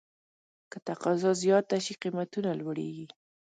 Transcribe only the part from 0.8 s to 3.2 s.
تقاضا زیاته شي، قیمتونه لوړېږي.